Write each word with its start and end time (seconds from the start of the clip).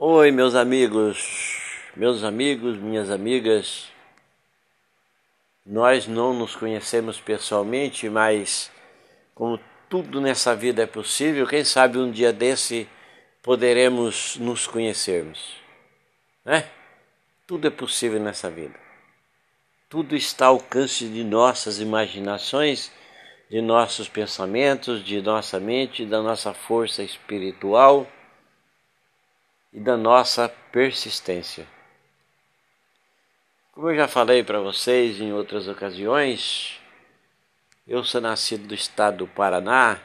Oi, 0.00 0.30
meus 0.30 0.54
amigos, 0.54 1.60
meus 1.96 2.22
amigos, 2.22 2.78
minhas 2.78 3.10
amigas. 3.10 3.88
Nós 5.66 6.06
não 6.06 6.32
nos 6.32 6.54
conhecemos 6.54 7.20
pessoalmente, 7.20 8.08
mas 8.08 8.70
como 9.34 9.58
tudo 9.88 10.20
nessa 10.20 10.54
vida 10.54 10.84
é 10.84 10.86
possível, 10.86 11.48
quem 11.48 11.64
sabe 11.64 11.98
um 11.98 12.12
dia 12.12 12.32
desse 12.32 12.88
poderemos 13.42 14.36
nos 14.36 14.68
conhecermos, 14.68 15.56
né? 16.44 16.70
Tudo 17.44 17.66
é 17.66 17.70
possível 17.70 18.20
nessa 18.20 18.48
vida. 18.48 18.78
Tudo 19.88 20.14
está 20.14 20.46
ao 20.46 20.54
alcance 20.54 21.08
de 21.08 21.24
nossas 21.24 21.80
imaginações, 21.80 22.92
de 23.50 23.60
nossos 23.60 24.08
pensamentos, 24.08 25.04
de 25.04 25.20
nossa 25.20 25.58
mente, 25.58 26.06
da 26.06 26.22
nossa 26.22 26.54
força 26.54 27.02
espiritual 27.02 28.06
e 29.78 29.80
da 29.80 29.96
nossa 29.96 30.48
persistência. 30.72 31.64
Como 33.70 33.88
eu 33.88 33.94
já 33.94 34.08
falei 34.08 34.42
para 34.42 34.58
vocês 34.58 35.20
em 35.20 35.32
outras 35.32 35.68
ocasiões, 35.68 36.80
eu 37.86 38.02
sou 38.02 38.20
nascido 38.20 38.66
do 38.66 38.74
estado 38.74 39.18
do 39.18 39.28
Paraná, 39.28 40.00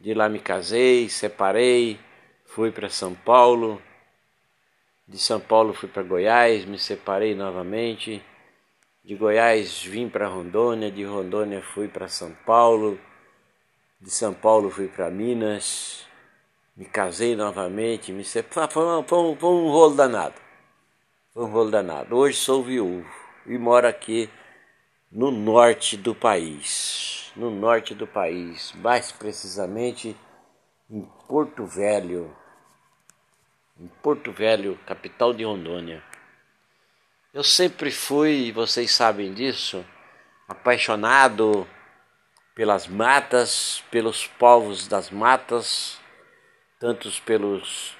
de 0.00 0.12
lá 0.12 0.28
me 0.28 0.40
casei, 0.40 1.08
separei, 1.08 2.00
fui 2.46 2.72
para 2.72 2.90
São 2.90 3.14
Paulo, 3.14 3.80
de 5.06 5.16
São 5.16 5.38
Paulo 5.38 5.72
fui 5.72 5.88
para 5.88 6.02
Goiás, 6.02 6.64
me 6.64 6.80
separei 6.80 7.36
novamente, 7.36 8.20
de 9.04 9.14
Goiás 9.14 9.84
vim 9.84 10.08
para 10.08 10.26
Rondônia, 10.26 10.90
de 10.90 11.04
Rondônia 11.04 11.62
fui 11.62 11.86
para 11.86 12.08
São 12.08 12.32
Paulo, 12.44 12.98
de 14.00 14.10
São 14.10 14.34
Paulo 14.34 14.68
fui 14.68 14.88
para 14.88 15.08
Minas, 15.12 16.09
me 16.80 16.86
casei 16.86 17.36
novamente, 17.36 18.10
me 18.10 18.24
separei. 18.24 18.70
Foi, 18.70 18.86
um, 18.86 19.02
foi, 19.02 19.36
foi 19.36 19.50
um 19.50 19.68
rolo 19.68 19.94
danado. 19.94 20.34
Foi 21.34 21.44
um 21.44 21.50
rolo 21.50 21.70
danado. 21.70 22.16
Hoje 22.16 22.38
sou 22.38 22.64
viúvo 22.64 23.06
e 23.44 23.58
moro 23.58 23.86
aqui 23.86 24.30
no 25.12 25.30
norte 25.30 25.94
do 25.94 26.14
país. 26.14 27.30
No 27.36 27.50
norte 27.50 27.94
do 27.94 28.06
país, 28.06 28.72
mais 28.76 29.12
precisamente 29.12 30.16
em 30.90 31.02
Porto 31.28 31.66
Velho. 31.66 32.34
Em 33.78 33.86
Porto 34.02 34.32
Velho, 34.32 34.80
capital 34.86 35.34
de 35.34 35.44
Rondônia. 35.44 36.02
Eu 37.34 37.44
sempre 37.44 37.90
fui, 37.90 38.52
vocês 38.52 38.90
sabem 38.90 39.34
disso, 39.34 39.84
apaixonado 40.48 41.68
pelas 42.54 42.88
matas, 42.88 43.84
pelos 43.90 44.26
povos 44.26 44.88
das 44.88 45.10
matas 45.10 45.99
tantos 46.80 47.20
pelos 47.20 47.94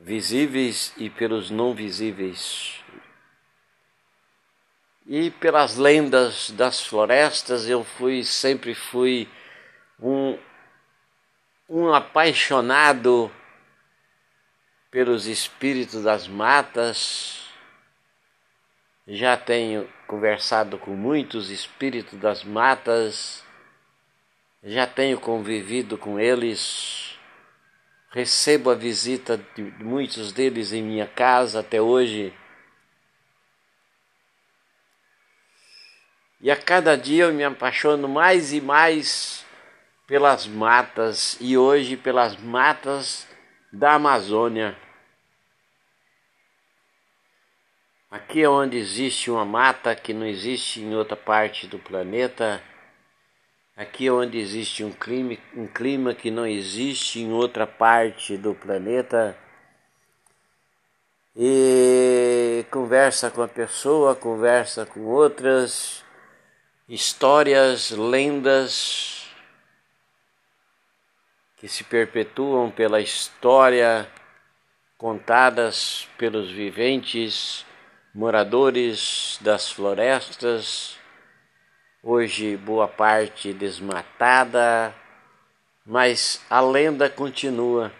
visíveis 0.00 0.94
e 0.96 1.10
pelos 1.10 1.50
não 1.50 1.74
visíveis. 1.74 2.82
E 5.06 5.30
pelas 5.32 5.76
lendas 5.76 6.50
das 6.50 6.80
florestas, 6.80 7.68
eu 7.68 7.84
fui 7.84 8.24
sempre 8.24 8.74
fui 8.74 9.28
um, 10.00 10.38
um 11.68 11.92
apaixonado 11.92 13.30
pelos 14.90 15.26
espíritos 15.26 16.02
das 16.02 16.26
matas. 16.26 17.46
Já 19.06 19.36
tenho 19.36 19.86
conversado 20.06 20.78
com 20.78 20.92
muitos 20.92 21.50
espíritos 21.50 22.18
das 22.18 22.44
matas, 22.44 23.44
já 24.62 24.86
tenho 24.86 25.20
convivido 25.20 25.98
com 25.98 26.18
eles 26.18 27.11
recebo 28.12 28.70
a 28.70 28.74
visita 28.74 29.38
de 29.56 29.62
muitos 29.82 30.32
deles 30.32 30.72
em 30.72 30.82
minha 30.82 31.06
casa 31.06 31.60
até 31.60 31.80
hoje. 31.80 32.32
E 36.40 36.50
a 36.50 36.56
cada 36.56 36.96
dia 36.96 37.24
eu 37.24 37.32
me 37.32 37.42
apaixono 37.42 38.06
mais 38.08 38.52
e 38.52 38.60
mais 38.60 39.46
pelas 40.06 40.46
matas 40.46 41.38
e 41.40 41.56
hoje 41.56 41.96
pelas 41.96 42.36
matas 42.36 43.26
da 43.72 43.94
Amazônia. 43.94 44.76
Aqui 48.10 48.42
é 48.42 48.48
onde 48.48 48.76
existe 48.76 49.30
uma 49.30 49.44
mata 49.44 49.96
que 49.96 50.12
não 50.12 50.26
existe 50.26 50.80
em 50.80 50.94
outra 50.94 51.16
parte 51.16 51.66
do 51.66 51.78
planeta 51.78 52.62
Aqui 53.82 54.06
é 54.06 54.12
onde 54.12 54.38
existe 54.38 54.84
um 54.84 54.92
clima, 54.92 55.36
um 55.56 55.66
clima 55.66 56.14
que 56.14 56.30
não 56.30 56.46
existe 56.46 57.18
em 57.18 57.32
outra 57.32 57.66
parte 57.66 58.36
do 58.36 58.54
planeta. 58.54 59.36
E 61.34 62.64
conversa 62.70 63.28
com 63.28 63.42
a 63.42 63.48
pessoa, 63.48 64.14
conversa 64.14 64.86
com 64.86 65.00
outras, 65.00 66.04
histórias, 66.88 67.90
lendas 67.90 69.26
que 71.56 71.66
se 71.66 71.82
perpetuam 71.82 72.70
pela 72.70 73.00
história 73.00 74.08
contadas 74.96 76.08
pelos 76.16 76.52
viventes, 76.52 77.66
moradores 78.14 79.40
das 79.40 79.72
florestas 79.72 81.01
hoje 82.02 82.56
boa 82.56 82.88
parte 82.88 83.52
desmatada, 83.52 84.92
mas 85.86 86.44
a 86.50 86.60
lenda 86.60 87.08
continua. 87.08 87.92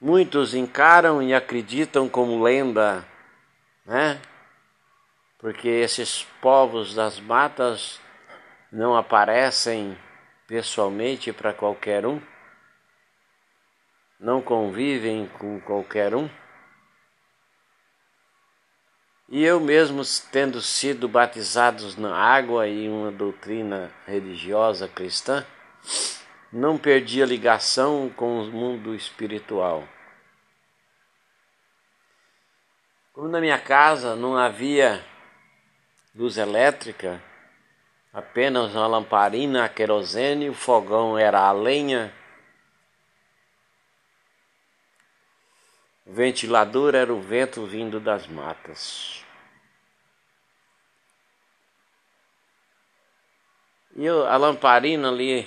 Muitos 0.00 0.54
encaram 0.54 1.20
e 1.20 1.34
acreditam 1.34 2.08
como 2.08 2.42
lenda, 2.42 3.04
né? 3.84 4.20
Porque 5.38 5.68
esses 5.68 6.22
povos 6.40 6.94
das 6.94 7.18
matas 7.18 8.00
não 8.70 8.96
aparecem 8.96 9.98
pessoalmente 10.46 11.32
para 11.32 11.52
qualquer 11.52 12.06
um, 12.06 12.20
não 14.20 14.40
convivem 14.40 15.26
com 15.38 15.60
qualquer 15.60 16.14
um. 16.14 16.28
E 19.30 19.44
eu 19.44 19.60
mesmo, 19.60 20.02
tendo 20.32 20.58
sido 20.62 21.06
batizados 21.06 21.96
na 21.96 22.16
água 22.16 22.66
e 22.66 22.88
uma 22.88 23.12
doutrina 23.12 23.92
religiosa 24.06 24.88
cristã, 24.88 25.44
não 26.50 26.78
perdi 26.78 27.22
a 27.22 27.26
ligação 27.26 28.10
com 28.16 28.40
o 28.40 28.46
mundo 28.46 28.94
espiritual. 28.94 29.86
Como 33.12 33.28
na 33.28 33.38
minha 33.38 33.58
casa 33.58 34.16
não 34.16 34.34
havia 34.34 35.04
luz 36.14 36.38
elétrica, 36.38 37.22
apenas 38.12 38.74
uma 38.74 38.86
lamparina 38.86 39.64
a 39.64 39.68
querosene, 39.68 40.48
o 40.48 40.54
fogão 40.54 41.18
era 41.18 41.40
a 41.40 41.52
lenha, 41.52 42.14
ventilador 46.08 46.94
era 46.94 47.12
o 47.12 47.20
vento 47.20 47.66
vindo 47.66 48.00
das 48.00 48.26
matas. 48.26 49.22
E 53.94 54.08
a 54.08 54.36
lamparina 54.36 55.08
ali 55.08 55.46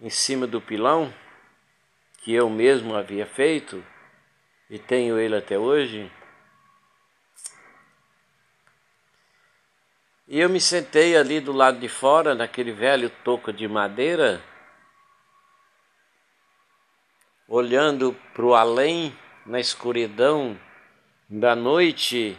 em 0.00 0.08
cima 0.08 0.46
do 0.46 0.60
pilão, 0.60 1.12
que 2.18 2.32
eu 2.32 2.48
mesmo 2.48 2.96
havia 2.96 3.26
feito, 3.26 3.84
e 4.70 4.78
tenho 4.78 5.18
ele 5.18 5.36
até 5.36 5.58
hoje. 5.58 6.10
E 10.26 10.40
eu 10.40 10.48
me 10.48 10.60
sentei 10.60 11.16
ali 11.16 11.40
do 11.40 11.52
lado 11.52 11.78
de 11.78 11.88
fora, 11.88 12.34
naquele 12.34 12.72
velho 12.72 13.10
toco 13.22 13.52
de 13.52 13.68
madeira, 13.68 14.42
olhando 17.48 18.14
para 18.32 18.44
o 18.44 18.54
além, 18.54 19.16
na 19.44 19.58
escuridão 19.58 20.58
da 21.28 21.56
noite 21.56 22.38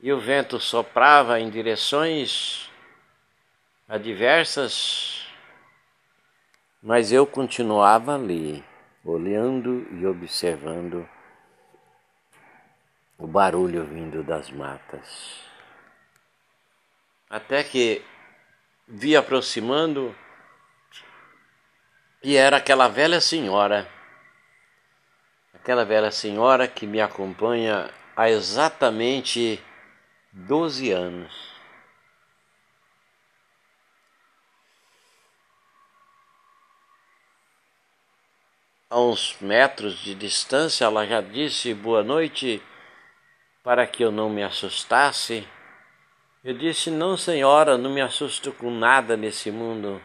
e 0.00 0.12
o 0.12 0.20
vento 0.20 0.60
soprava 0.60 1.40
em 1.40 1.48
direções 1.48 2.70
adversas, 3.88 5.26
mas 6.82 7.12
eu 7.12 7.26
continuava 7.26 8.14
ali, 8.14 8.62
olhando 9.04 9.86
e 9.92 10.06
observando 10.06 11.08
o 13.16 13.26
barulho 13.26 13.84
vindo 13.84 14.22
das 14.22 14.50
matas. 14.50 15.40
Até 17.30 17.64
que 17.64 18.04
vi 18.86 19.16
aproximando 19.16 20.14
e 22.26 22.34
era 22.34 22.56
aquela 22.56 22.88
velha 22.88 23.20
senhora, 23.20 23.88
aquela 25.54 25.84
velha 25.84 26.10
senhora 26.10 26.66
que 26.66 26.84
me 26.84 27.00
acompanha 27.00 27.88
há 28.16 28.28
exatamente 28.28 29.62
12 30.32 30.90
anos. 30.90 31.32
A 38.90 38.98
uns 38.98 39.36
metros 39.40 39.96
de 40.00 40.12
distância, 40.16 40.84
ela 40.84 41.06
já 41.06 41.20
disse 41.20 41.72
boa 41.74 42.02
noite 42.02 42.60
para 43.62 43.86
que 43.86 44.02
eu 44.02 44.10
não 44.10 44.28
me 44.28 44.42
assustasse. 44.42 45.46
Eu 46.42 46.58
disse: 46.58 46.90
Não, 46.90 47.16
senhora, 47.16 47.78
não 47.78 47.90
me 47.90 48.00
assusto 48.00 48.52
com 48.52 48.68
nada 48.68 49.16
nesse 49.16 49.52
mundo. 49.52 50.02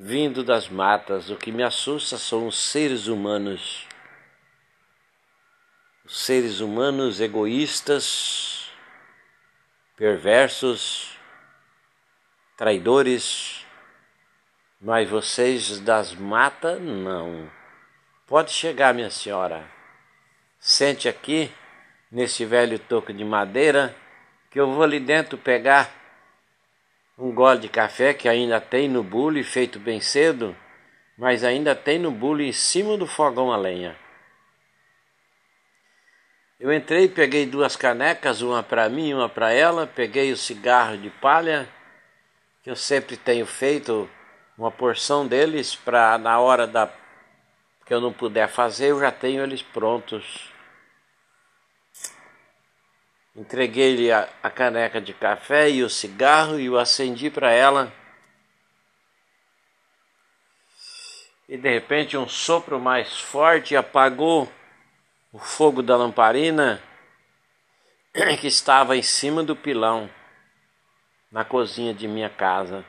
Vindo 0.00 0.44
das 0.44 0.68
matas, 0.68 1.28
o 1.28 1.34
que 1.34 1.50
me 1.50 1.64
assusta 1.64 2.16
são 2.16 2.46
os 2.46 2.56
seres 2.56 3.08
humanos. 3.08 3.84
Os 6.04 6.20
seres 6.20 6.60
humanos 6.60 7.20
egoístas, 7.20 8.70
perversos, 9.96 11.18
traidores, 12.56 13.66
mas 14.80 15.10
vocês 15.10 15.80
das 15.80 16.14
matas, 16.14 16.80
não. 16.80 17.50
Pode 18.24 18.52
chegar, 18.52 18.94
minha 18.94 19.10
senhora. 19.10 19.68
Sente 20.60 21.08
aqui, 21.08 21.50
nesse 22.08 22.44
velho 22.44 22.78
toco 22.78 23.12
de 23.12 23.24
madeira, 23.24 23.96
que 24.48 24.60
eu 24.60 24.70
vou 24.70 24.84
ali 24.84 25.00
dentro 25.00 25.36
pegar 25.36 25.97
um 27.18 27.32
gole 27.32 27.58
de 27.58 27.68
café 27.68 28.14
que 28.14 28.28
ainda 28.28 28.60
tem 28.60 28.88
no 28.88 29.02
bule, 29.02 29.42
feito 29.42 29.80
bem 29.80 30.00
cedo, 30.00 30.56
mas 31.16 31.42
ainda 31.42 31.74
tem 31.74 31.98
no 31.98 32.12
bule 32.12 32.48
em 32.48 32.52
cima 32.52 32.96
do 32.96 33.06
fogão 33.06 33.52
a 33.52 33.56
lenha. 33.56 33.96
Eu 36.60 36.72
entrei, 36.72 37.08
peguei 37.08 37.44
duas 37.44 37.74
canecas, 37.74 38.40
uma 38.40 38.62
para 38.62 38.88
mim, 38.88 39.12
uma 39.12 39.28
para 39.28 39.52
ela, 39.52 39.86
peguei 39.86 40.30
o 40.30 40.36
cigarro 40.36 40.96
de 40.96 41.10
palha, 41.10 41.68
que 42.62 42.70
eu 42.70 42.76
sempre 42.76 43.16
tenho 43.16 43.46
feito 43.46 44.08
uma 44.56 44.70
porção 44.70 45.26
deles 45.26 45.74
para 45.74 46.18
na 46.18 46.38
hora 46.38 46.66
da 46.66 46.88
que 47.84 47.94
eu 47.94 48.00
não 48.00 48.12
puder 48.12 48.48
fazer, 48.48 48.90
eu 48.90 49.00
já 49.00 49.10
tenho 49.10 49.42
eles 49.42 49.62
prontos. 49.62 50.52
Entreguei-lhe 53.38 54.10
a, 54.10 54.28
a, 54.42 54.50
caneca 54.50 55.00
de 55.00 55.14
café 55.14 55.70
e 55.70 55.84
o 55.84 55.88
cigarro 55.88 56.58
e 56.58 56.68
o 56.68 56.76
acendi 56.76 57.30
para 57.30 57.52
ela. 57.52 57.92
E 61.48 61.56
de 61.56 61.72
repente 61.72 62.16
um 62.16 62.28
sopro 62.28 62.80
mais 62.80 63.20
forte 63.20 63.76
apagou 63.76 64.52
o 65.32 65.38
fogo 65.38 65.84
da 65.84 65.96
lamparina 65.96 66.82
que 68.40 68.48
estava 68.48 68.96
em 68.96 69.02
cima 69.02 69.44
do 69.44 69.54
pilão 69.54 70.10
na 71.30 71.44
cozinha 71.44 71.94
de 71.94 72.08
minha 72.08 72.28
casa. 72.28 72.84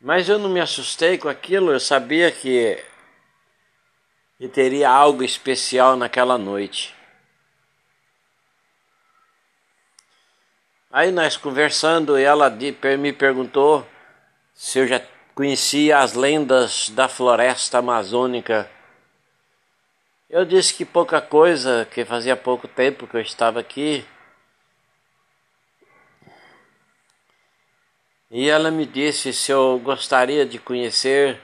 Mas 0.00 0.28
eu 0.28 0.38
não 0.38 0.48
me 0.48 0.60
assustei 0.60 1.18
com 1.18 1.28
aquilo, 1.28 1.72
eu 1.72 1.80
sabia 1.80 2.30
que, 2.30 2.80
que 4.38 4.46
teria 4.46 4.88
algo 4.88 5.24
especial 5.24 5.96
naquela 5.96 6.38
noite. 6.38 6.99
Aí 10.92 11.12
nós 11.12 11.36
conversando, 11.36 12.16
ela 12.16 12.50
me 12.50 13.12
perguntou 13.12 13.86
se 14.52 14.80
eu 14.80 14.88
já 14.88 15.00
conhecia 15.36 15.98
as 15.98 16.14
lendas 16.14 16.90
da 16.90 17.06
floresta 17.06 17.78
amazônica. 17.78 18.68
Eu 20.28 20.44
disse 20.44 20.74
que 20.74 20.84
pouca 20.84 21.20
coisa, 21.20 21.86
que 21.88 22.04
fazia 22.04 22.36
pouco 22.36 22.66
tempo 22.66 23.06
que 23.06 23.16
eu 23.16 23.20
estava 23.20 23.60
aqui. 23.60 24.04
E 28.28 28.48
ela 28.48 28.72
me 28.72 28.84
disse 28.84 29.32
se 29.32 29.52
eu 29.52 29.78
gostaria 29.78 30.44
de 30.44 30.58
conhecer 30.58 31.40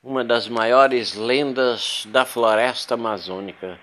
uma 0.00 0.24
das 0.24 0.46
maiores 0.48 1.14
lendas 1.14 2.04
da 2.06 2.24
floresta 2.24 2.94
amazônica. 2.94 3.80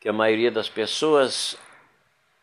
Que 0.00 0.08
a 0.08 0.12
maioria 0.14 0.50
das 0.50 0.68
pessoas 0.68 1.58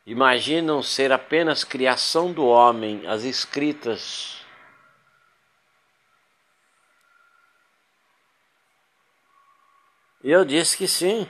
imaginam 0.06 0.82
ser 0.84 1.12
apenas 1.12 1.64
criação 1.64 2.32
do 2.32 2.46
homem, 2.46 3.06
as 3.08 3.24
escritas. 3.24 4.46
E 10.24 10.30
eu 10.30 10.46
disse 10.46 10.78
que 10.78 10.88
sim. 10.88 11.28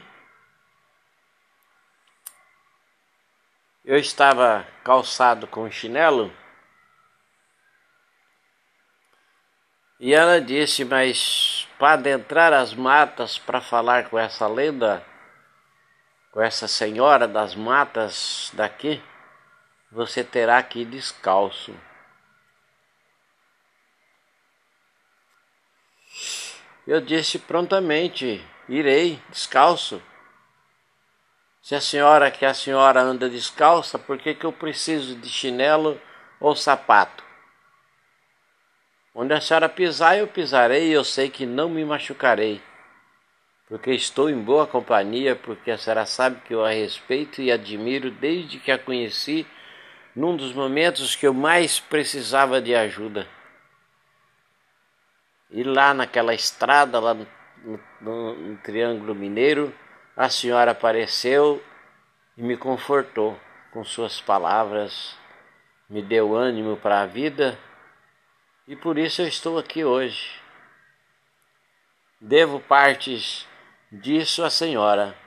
Eu 3.85 3.97
estava 3.97 4.67
calçado 4.83 5.47
com 5.47 5.71
chinelo. 5.71 6.33
E 9.97 10.13
ela 10.13 10.41
disse, 10.41 10.83
mas 10.83 11.67
para 11.79 11.93
adentrar 11.93 12.51
as 12.51 12.73
matas 12.73 13.37
para 13.37 13.61
falar 13.61 14.09
com 14.09 14.19
essa 14.19 14.45
lenda, 14.45 15.05
com 16.37 16.43
essa 16.43 16.67
senhora 16.67 17.27
das 17.27 17.55
matas 17.55 18.51
daqui, 18.53 19.01
você 19.91 20.23
terá 20.23 20.61
que 20.61 20.81
ir 20.81 20.85
descalço. 20.85 21.73
Eu 26.85 27.01
disse 27.01 27.39
prontamente: 27.39 28.45
irei 28.69 29.19
descalço. 29.31 29.99
Se 31.59 31.73
a 31.73 31.81
senhora 31.81 32.29
que 32.29 32.45
a 32.45 32.53
senhora 32.53 33.01
anda 33.01 33.27
descalça, 33.27 33.97
por 33.97 34.19
que, 34.19 34.35
que 34.35 34.45
eu 34.45 34.53
preciso 34.53 35.15
de 35.15 35.29
chinelo 35.29 35.99
ou 36.39 36.55
sapato? 36.55 37.23
Onde 39.15 39.33
a 39.33 39.41
senhora 39.41 39.67
pisar, 39.67 40.15
eu 40.15 40.27
pisarei 40.27 40.89
e 40.89 40.93
eu 40.93 41.03
sei 41.03 41.31
que 41.31 41.47
não 41.47 41.67
me 41.67 41.83
machucarei 41.83 42.61
porque 43.67 43.91
estou 43.91 44.29
em 44.29 44.41
boa 44.41 44.65
companhia, 44.65 45.35
porque 45.35 45.69
a 45.71 45.77
senhora 45.77 46.05
sabe 46.05 46.39
que 46.41 46.53
eu 46.53 46.63
a 46.63 46.69
respeito 46.69 47.41
e 47.41 47.51
admiro 47.51 48.09
desde 48.09 48.59
que 48.59 48.71
a 48.71 48.79
conheci 48.79 49.45
num 50.15 50.35
dos 50.35 50.53
momentos 50.53 51.15
que 51.15 51.27
eu 51.27 51.33
mais 51.33 51.79
precisava 51.79 52.61
de 52.61 52.73
ajuda. 52.73 53.27
E 55.51 55.63
lá 55.63 55.93
naquela 55.93 56.33
estrada, 56.33 56.99
lá 56.99 57.13
no, 57.13 57.27
no, 58.01 58.35
no 58.35 58.57
Triângulo 58.57 59.13
Mineiro, 59.13 59.73
a 60.15 60.29
senhora 60.29 60.71
apareceu 60.71 61.63
e 62.37 62.41
me 62.41 62.55
confortou 62.55 63.37
com 63.71 63.83
suas 63.83 64.21
palavras, 64.21 65.17
me 65.89 66.01
deu 66.01 66.35
ânimo 66.35 66.77
para 66.77 67.01
a 67.01 67.05
vida 67.05 67.59
e 68.67 68.75
por 68.75 68.97
isso 68.97 69.21
eu 69.21 69.27
estou 69.27 69.57
aqui 69.57 69.83
hoje. 69.83 70.41
Devo 72.19 72.59
partes 72.59 73.47
Disse 73.89 74.41
a 74.41 74.49
senhora. 74.49 75.17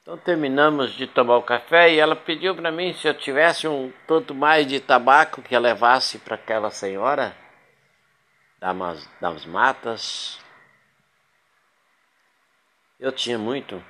Então 0.00 0.16
terminamos 0.16 0.92
de 0.94 1.08
tomar 1.08 1.38
o 1.38 1.42
café 1.42 1.92
e 1.92 1.98
ela 1.98 2.14
pediu 2.14 2.54
para 2.54 2.70
mim 2.70 2.94
se 2.94 3.08
eu 3.08 3.14
tivesse 3.14 3.66
um 3.66 3.92
tanto 4.06 4.32
mais 4.32 4.68
de 4.68 4.78
tabaco 4.78 5.42
que 5.42 5.56
eu 5.56 5.60
levasse 5.60 6.20
para 6.20 6.36
aquela 6.36 6.70
senhora 6.70 7.36
das, 8.60 9.08
das 9.20 9.44
matas. 9.44 10.38
Eu 13.00 13.10
tinha 13.10 13.38
muito. 13.38 13.84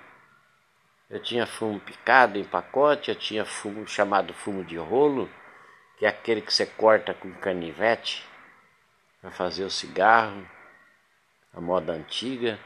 Eu 1.10 1.20
tinha 1.20 1.46
fumo 1.46 1.78
picado 1.78 2.38
em 2.38 2.44
pacote, 2.44 3.10
eu 3.10 3.16
tinha 3.16 3.44
fumo 3.44 3.86
chamado 3.86 4.32
fumo 4.32 4.64
de 4.64 4.78
rolo, 4.78 5.28
que 5.98 6.06
é 6.06 6.08
aquele 6.08 6.40
que 6.40 6.54
você 6.54 6.64
corta 6.64 7.12
com 7.12 7.30
canivete 7.34 8.26
para 9.20 9.30
fazer 9.30 9.64
o 9.64 9.70
cigarro 9.70 10.48
a 11.52 11.60
moda 11.60 11.92
antiga. 11.92 12.58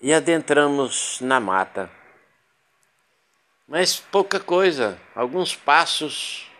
E 0.00 0.12
adentramos 0.12 1.20
na 1.20 1.40
mata. 1.40 1.90
Mas 3.66 3.98
pouca 3.98 4.38
coisa, 4.38 5.00
alguns 5.14 5.56
passos, 5.56 6.50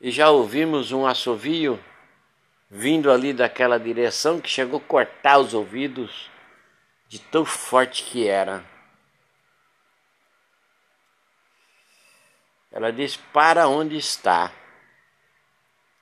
e 0.00 0.10
já 0.10 0.30
ouvimos 0.30 0.90
um 0.90 1.06
assovio 1.06 1.82
vindo 2.70 3.10
ali 3.10 3.34
daquela 3.34 3.78
direção 3.78 4.40
que 4.40 4.48
chegou 4.48 4.80
a 4.80 4.82
cortar 4.82 5.38
os 5.38 5.52
ouvidos 5.52 6.30
de 7.06 7.18
tão 7.18 7.44
forte 7.44 8.02
que 8.04 8.26
era. 8.26 8.64
Ela 12.72 12.90
disse: 12.90 13.18
Para 13.32 13.68
onde 13.68 13.98
está? 13.98 14.50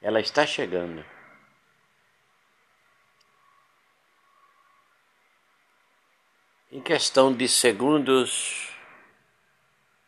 Ela 0.01 0.21
está 0.21 0.47
chegando. 0.47 1.05
Em 6.73 6.81
questão 6.81 7.35
de 7.35 7.47
segundos, 7.49 8.73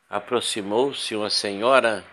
aproximou-se 0.09 1.15
uma 1.15 1.29
senhora 1.29 2.05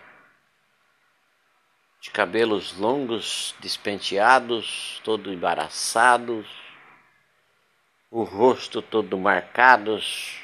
de 2.00 2.10
cabelos 2.10 2.76
longos, 2.76 3.54
despenteados, 3.60 5.00
todo 5.04 5.32
embaraçados, 5.32 6.46
o 8.10 8.24
rosto 8.24 8.82
todo 8.82 9.16
marcados 9.16 10.40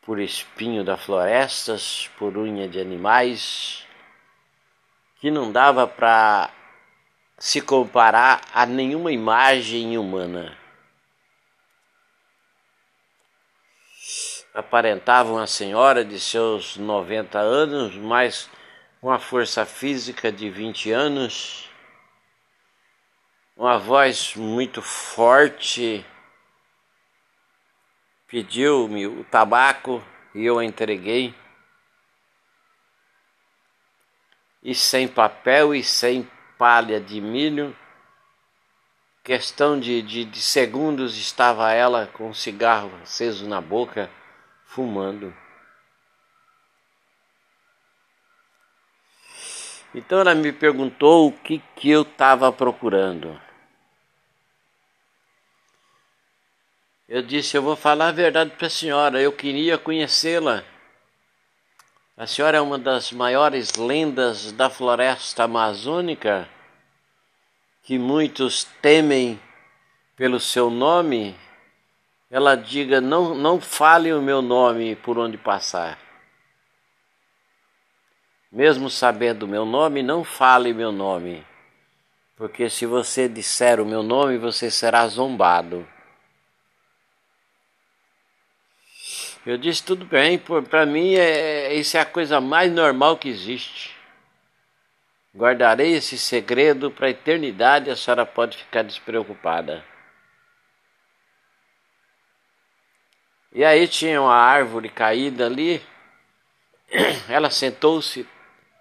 por 0.00 0.18
espinho 0.18 0.82
da 0.82 0.96
florestas, 0.96 2.08
por 2.18 2.36
unha 2.36 2.66
de 2.68 2.80
animais, 2.80 3.86
que 5.22 5.30
não 5.30 5.52
dava 5.52 5.86
para 5.86 6.50
se 7.38 7.60
comparar 7.60 8.40
a 8.52 8.66
nenhuma 8.66 9.12
imagem 9.12 9.96
humana. 9.96 10.58
Aparentava 14.52 15.30
uma 15.30 15.46
senhora 15.46 16.04
de 16.04 16.18
seus 16.18 16.76
90 16.76 17.38
anos, 17.38 17.94
mas 17.94 18.50
com 19.00 19.12
a 19.12 19.20
força 19.20 19.64
física 19.64 20.32
de 20.32 20.50
20 20.50 20.90
anos, 20.90 21.70
uma 23.56 23.78
voz 23.78 24.34
muito 24.34 24.82
forte, 24.82 26.04
pediu-me 28.26 29.06
o 29.06 29.22
tabaco 29.22 30.02
e 30.34 30.44
eu 30.44 30.60
entreguei. 30.60 31.32
E 34.62 34.74
sem 34.74 35.08
papel 35.08 35.74
e 35.74 35.82
sem 35.82 36.30
palha 36.56 37.00
de 37.00 37.20
milho, 37.20 37.76
questão 39.24 39.78
de, 39.78 40.02
de, 40.02 40.24
de 40.24 40.40
segundos 40.40 41.16
estava 41.16 41.72
ela 41.72 42.06
com 42.06 42.28
um 42.28 42.34
cigarro 42.34 42.92
aceso 43.02 43.48
na 43.48 43.60
boca, 43.60 44.10
fumando. 44.64 45.34
Então 49.94 50.20
ela 50.20 50.34
me 50.34 50.52
perguntou 50.52 51.28
o 51.28 51.32
que, 51.32 51.62
que 51.76 51.90
eu 51.90 52.02
estava 52.02 52.50
procurando. 52.50 53.38
Eu 57.06 57.20
disse: 57.20 57.56
Eu 57.56 57.62
vou 57.62 57.76
falar 57.76 58.08
a 58.08 58.12
verdade 58.12 58.52
para 58.56 58.68
a 58.68 58.70
senhora, 58.70 59.20
eu 59.20 59.32
queria 59.32 59.76
conhecê-la. 59.76 60.64
A 62.16 62.26
senhora 62.26 62.58
é 62.58 62.60
uma 62.60 62.78
das 62.78 63.10
maiores 63.10 63.72
lendas 63.74 64.52
da 64.52 64.68
floresta 64.68 65.44
amazônica, 65.44 66.46
que 67.82 67.98
muitos 67.98 68.64
temem 68.82 69.40
pelo 70.14 70.38
seu 70.38 70.68
nome. 70.68 71.34
Ela 72.30 72.54
diga: 72.54 73.00
Não, 73.00 73.34
não 73.34 73.58
fale 73.58 74.12
o 74.12 74.20
meu 74.20 74.42
nome 74.42 74.94
por 74.94 75.18
onde 75.18 75.38
passar. 75.38 75.98
Mesmo 78.50 78.90
sabendo 78.90 79.44
o 79.44 79.48
meu 79.48 79.64
nome, 79.64 80.02
não 80.02 80.22
fale 80.22 80.74
meu 80.74 80.92
nome, 80.92 81.46
porque 82.36 82.68
se 82.68 82.84
você 82.84 83.26
disser 83.26 83.80
o 83.80 83.86
meu 83.86 84.02
nome, 84.02 84.36
você 84.36 84.70
será 84.70 85.06
zombado. 85.06 85.88
Eu 89.44 89.58
disse, 89.58 89.82
tudo 89.82 90.04
bem, 90.04 90.38
para 90.38 90.86
mim 90.86 91.14
é, 91.14 91.74
isso 91.74 91.96
é 91.96 92.00
a 92.00 92.06
coisa 92.06 92.40
mais 92.40 92.70
normal 92.70 93.16
que 93.16 93.28
existe. 93.28 93.96
Guardarei 95.34 95.94
esse 95.94 96.16
segredo 96.16 96.92
para 96.92 97.08
a 97.08 97.10
eternidade, 97.10 97.90
a 97.90 97.96
senhora 97.96 98.24
pode 98.24 98.56
ficar 98.56 98.82
despreocupada. 98.82 99.84
E 103.52 103.64
aí 103.64 103.88
tinha 103.88 104.20
uma 104.20 104.34
árvore 104.34 104.88
caída 104.88 105.46
ali, 105.46 105.82
ela 107.28 107.50
sentou-se 107.50 108.26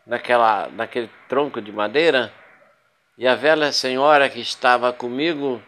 naquela, 0.05 0.67
naquele 0.67 1.09
tronco 1.27 1.59
de 1.59 1.71
madeira, 1.71 2.31
e 3.17 3.27
a 3.27 3.33
velha 3.33 3.71
senhora 3.71 4.29
que 4.29 4.39
estava 4.39 4.93
comigo 4.93 5.61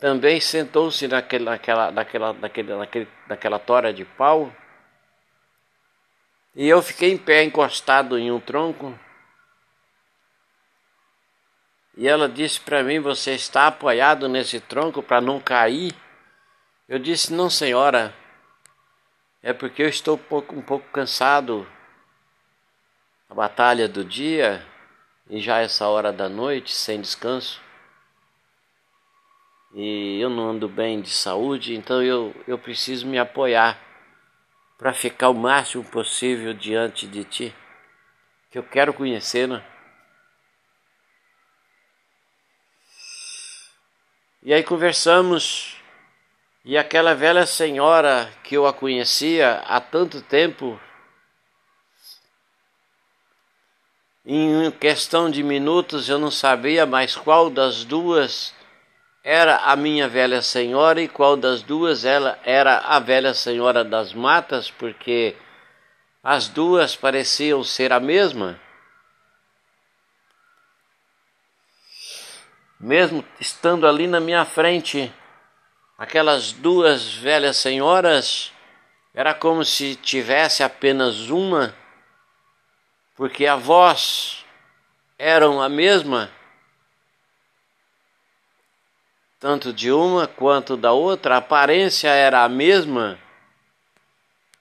também 0.00 0.40
sentou-se 0.40 1.06
naquela, 1.06 1.90
naquela, 1.92 2.32
naquele, 2.32 2.74
naquele, 2.74 3.08
naquela 3.28 3.58
tora 3.58 3.92
de 3.92 4.04
pau 4.04 4.50
e 6.54 6.66
eu 6.66 6.82
fiquei 6.82 7.12
em 7.12 7.18
pé, 7.18 7.44
encostado 7.44 8.18
em 8.18 8.32
um 8.32 8.40
tronco. 8.40 8.98
E 11.96 12.08
ela 12.08 12.28
disse 12.28 12.60
para 12.60 12.82
mim: 12.82 12.98
Você 12.98 13.34
está 13.34 13.68
apoiado 13.68 14.28
nesse 14.28 14.58
tronco 14.58 15.02
para 15.02 15.20
não 15.20 15.38
cair? 15.38 15.94
Eu 16.88 16.98
disse: 16.98 17.32
Não, 17.32 17.48
senhora. 17.48 18.14
É 19.42 19.52
porque 19.52 19.82
eu 19.82 19.88
estou 19.88 20.16
um 20.16 20.18
pouco, 20.18 20.54
um 20.56 20.62
pouco 20.62 20.86
cansado. 20.90 21.66
A 23.28 23.34
batalha 23.34 23.88
do 23.88 24.04
dia 24.04 24.66
e 25.28 25.40
já 25.40 25.60
essa 25.60 25.86
hora 25.86 26.12
da 26.12 26.28
noite, 26.28 26.74
sem 26.74 27.00
descanso 27.00 27.62
e 29.72 30.18
eu 30.20 30.28
não 30.28 30.50
ando 30.50 30.68
bem 30.68 31.00
de 31.00 31.10
saúde, 31.10 31.74
então 31.74 32.02
eu, 32.02 32.34
eu 32.46 32.58
preciso 32.58 33.06
me 33.06 33.18
apoiar 33.18 33.78
para 34.76 34.92
ficar 34.92 35.28
o 35.28 35.34
máximo 35.34 35.84
possível 35.84 36.52
diante 36.52 37.06
de 37.06 37.22
ti, 37.22 37.54
que 38.50 38.58
eu 38.58 38.62
quero 38.62 38.92
conhecê-la. 38.92 39.58
Né? 39.58 39.64
E 44.42 44.54
aí 44.54 44.62
conversamos, 44.64 45.76
e 46.64 46.78
aquela 46.78 47.14
velha 47.14 47.44
senhora 47.44 48.32
que 48.42 48.56
eu 48.56 48.66
a 48.66 48.72
conhecia 48.72 49.62
há 49.66 49.78
tanto 49.80 50.22
tempo, 50.22 50.80
em 54.24 54.70
questão 54.70 55.30
de 55.30 55.42
minutos 55.42 56.08
eu 56.08 56.18
não 56.18 56.30
sabia 56.30 56.86
mais 56.86 57.14
qual 57.14 57.50
das 57.50 57.84
duas 57.84 58.54
era 59.32 59.58
a 59.58 59.76
minha 59.76 60.08
velha 60.08 60.42
senhora 60.42 61.00
e 61.00 61.06
qual 61.06 61.36
das 61.36 61.62
duas 61.62 62.04
ela 62.04 62.36
era 62.42 62.78
a 62.78 62.98
velha 62.98 63.32
senhora 63.32 63.84
das 63.84 64.12
matas, 64.12 64.72
porque 64.72 65.36
as 66.20 66.48
duas 66.48 66.96
pareciam 66.96 67.62
ser 67.62 67.92
a 67.92 68.00
mesma. 68.00 68.60
Mesmo 72.80 73.24
estando 73.38 73.86
ali 73.86 74.08
na 74.08 74.18
minha 74.18 74.44
frente, 74.44 75.14
aquelas 75.96 76.50
duas 76.50 77.14
velhas 77.14 77.56
senhoras, 77.56 78.52
era 79.14 79.32
como 79.32 79.64
se 79.64 79.94
tivesse 79.94 80.64
apenas 80.64 81.30
uma, 81.30 81.72
porque 83.14 83.46
a 83.46 83.54
voz 83.54 84.44
eram 85.16 85.62
a 85.62 85.68
mesma 85.68 86.28
tanto 89.40 89.72
de 89.72 89.90
uma 89.90 90.26
quanto 90.26 90.76
da 90.76 90.92
outra, 90.92 91.36
a 91.36 91.38
aparência 91.38 92.08
era 92.08 92.44
a 92.44 92.48
mesma. 92.48 93.18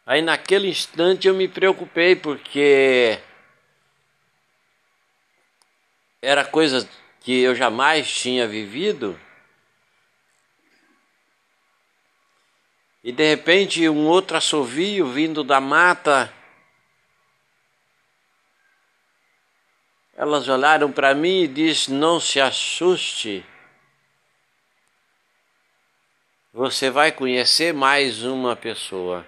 Aí 0.06 0.22
naquele 0.22 0.70
instante 0.70 1.28
eu 1.28 1.34
me 1.34 1.50
preocupei 1.50 2.16
porque 2.16 3.20
era 6.22 6.46
coisa 6.46 6.90
que 7.20 7.42
eu 7.42 7.54
jamais 7.54 8.10
tinha 8.10 8.48
vivido. 8.48 9.20
E 13.04 13.12
de 13.12 13.30
repente 13.30 13.88
um 13.90 14.08
outro 14.08 14.38
assovio 14.38 15.08
vindo 15.08 15.44
da 15.44 15.60
mata. 15.60 16.34
Elas 20.16 20.48
olharam 20.48 20.90
para 20.92 21.14
mim 21.14 21.44
e 21.44 21.48
disse: 21.48 21.92
"Não 21.92 22.20
se 22.20 22.40
assuste". 22.40 23.46
Você 26.52 26.90
vai 26.90 27.12
conhecer 27.12 27.74
mais 27.74 28.24
uma 28.24 28.56
pessoa. 28.56 29.26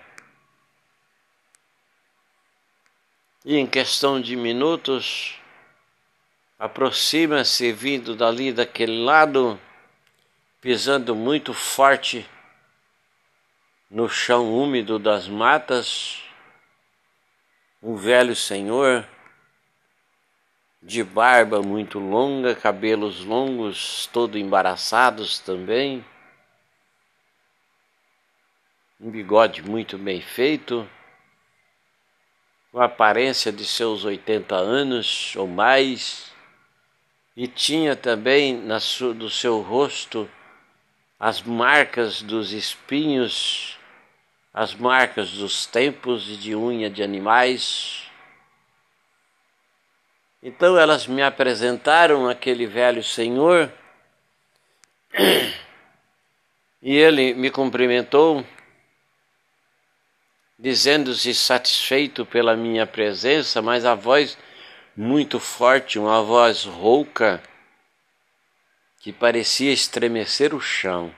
E 3.46 3.58
em 3.58 3.68
questão 3.68 4.20
de 4.20 4.36
minutos, 4.36 5.40
aproxima-se 6.58 7.72
vindo 7.72 8.16
dali 8.16 8.52
daquele 8.52 9.04
lado, 9.04 9.60
pisando 10.60 11.16
muito 11.16 11.54
forte 11.54 12.28
no 13.90 14.10
chão 14.10 14.52
úmido 14.52 14.98
das 14.98 15.28
matas, 15.28 16.24
um 17.84 17.96
velho 17.96 18.36
senhor 18.36 19.08
de 20.82 21.04
barba 21.04 21.62
muito 21.62 22.00
longa, 22.00 22.56
cabelos 22.56 23.24
longos, 23.24 24.08
todo 24.12 24.38
embaraçados 24.40 25.38
também 25.38 26.04
um 29.04 29.10
bigode 29.10 29.64
muito 29.64 29.98
bem 29.98 30.22
feito, 30.22 30.88
com 32.72 32.80
a 32.80 32.86
aparência 32.86 33.52
de 33.52 33.66
seus 33.66 34.06
80 34.06 34.54
anos 34.56 35.36
ou 35.36 35.48
mais, 35.48 36.32
e 37.36 37.48
tinha 37.48 37.96
também 37.96 38.56
na 38.56 38.78
do 39.16 39.28
seu 39.28 39.60
rosto 39.60 40.30
as 41.20 41.42
marcas 41.42 42.22
dos 42.22 42.52
espinhos, 42.52 43.80
as 44.54 44.76
marcas 44.76 45.32
dos 45.32 45.66
tempos 45.66 46.30
e 46.30 46.38
de 46.38 46.56
unha 46.56 46.88
de 46.88 47.02
animais. 47.02 48.04
Então 50.44 50.78
elas 50.78 51.08
me 51.08 51.24
apresentaram 51.24 52.30
aquele 52.30 52.68
velho 52.68 53.04
senhor 53.04 53.74
e 56.84 56.96
ele 56.96 57.34
me 57.34 57.50
cumprimentou 57.50 58.46
dizendo-se 60.62 61.34
satisfeito 61.34 62.24
pela 62.24 62.56
minha 62.56 62.86
presença, 62.86 63.64
mas 63.64 63.84
a 63.84 63.96
voz 63.96 64.38
muito 64.96 65.40
forte, 65.40 65.98
uma 65.98 66.22
voz 66.22 66.66
rouca, 66.66 67.42
que 69.00 69.12
parecia 69.12 69.74
estremecer 69.74 70.54
o 70.54 70.62
chão. 70.62 71.12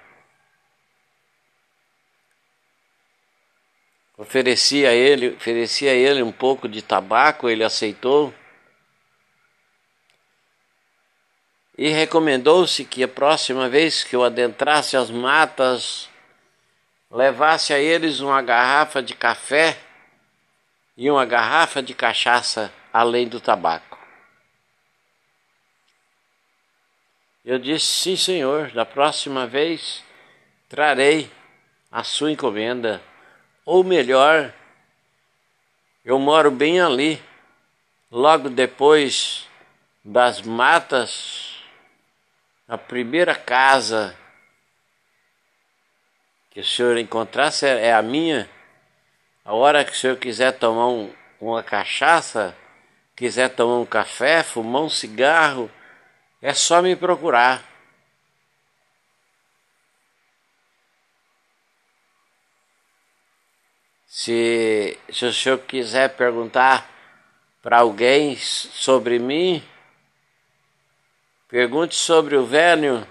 Oferecia 4.17 4.91
a 4.91 4.93
ele, 4.93 5.31
oferecia 5.31 5.91
a 5.91 5.93
ele 5.93 6.23
um 6.23 6.31
pouco 6.31 6.69
de 6.69 6.81
tabaco, 6.81 7.49
ele 7.49 7.65
aceitou. 7.65 8.33
E 11.77 11.89
recomendou-se 11.89 12.85
que 12.85 13.03
a 13.03 13.09
próxima 13.09 13.67
vez 13.67 14.05
que 14.05 14.15
eu 14.15 14.23
adentrasse 14.23 14.95
as 14.95 15.11
matas, 15.11 16.12
levasse 17.13 17.71
a 17.71 17.79
eles 17.79 18.19
uma 18.19 18.41
garrafa 18.41 19.01
de 19.01 19.13
café 19.13 19.77
e 20.97 21.09
uma 21.11 21.25
garrafa 21.25 21.81
de 21.81 21.93
cachaça, 21.93 22.73
além 22.91 23.27
do 23.27 23.39
tabaco. 23.39 23.99
Eu 27.45 27.59
disse: 27.59 27.85
Sim, 27.85 28.15
senhor, 28.15 28.71
da 28.71 28.83
próxima 28.83 29.45
vez 29.45 30.03
trarei 30.67 31.31
a 31.91 32.03
sua 32.03 32.31
encomenda. 32.31 33.01
Ou 33.63 33.83
melhor, 33.83 34.51
eu 36.03 36.17
moro 36.17 36.49
bem 36.49 36.81
ali, 36.81 37.21
logo 38.11 38.49
depois 38.49 39.47
das 40.03 40.41
matas, 40.41 41.55
a 42.67 42.77
primeira 42.77 43.35
casa 43.35 44.17
que 46.53 46.59
o 46.59 46.63
senhor 46.63 46.95
encontrasse 46.99 47.65
é 47.65 47.91
a 47.91 48.01
minha. 48.03 48.47
A 49.43 49.53
hora 49.53 49.83
que 49.83 49.91
o 49.91 49.95
senhor 49.95 50.17
quiser 50.17 50.51
tomar 50.51 50.87
um, 50.87 51.11
uma 51.41 51.63
cachaça, 51.63 52.55
quiser 53.15 53.49
tomar 53.49 53.79
um 53.79 53.85
café, 53.87 54.43
fumar 54.43 54.83
um 54.83 54.89
cigarro, 54.89 55.69
é 56.39 56.53
só 56.53 56.79
me 56.79 56.95
procurar. 56.95 57.67
Se, 64.05 64.95
se 65.11 65.25
o 65.25 65.33
senhor 65.33 65.57
quiser 65.57 66.15
perguntar 66.15 66.87
para 67.63 67.79
alguém 67.79 68.37
sobre 68.37 69.17
mim, 69.17 69.63
pergunte 71.47 71.95
sobre 71.95 72.35
o 72.35 72.45
velho 72.45 73.07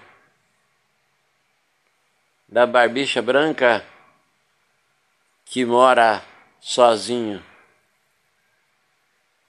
da 2.53 2.67
barbicha 2.67 3.19
branca 3.19 3.83
que 5.43 5.65
mora 5.65 6.23
sozinho 6.61 7.43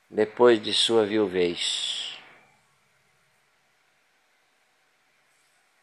depois 0.08 0.58
de 0.62 0.73
sua 0.73 1.04
viuvez. 1.04 2.18